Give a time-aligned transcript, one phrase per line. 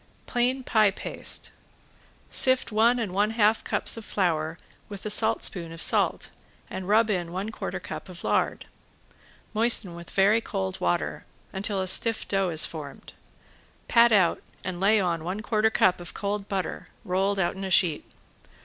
[0.25, 1.51] ~PLAIN PIE PASTE~
[2.31, 4.57] Sift one and one half cups of flour
[4.89, 6.31] with a saltspoon of salt
[6.71, 8.65] and rub in one quarter cup of lard.
[9.53, 13.13] Moisten with very cold water until a stiff dough is formed.
[13.87, 17.69] Pat out and lay on one quarter cup of cold butter rolled out in a
[17.69, 18.03] sheet.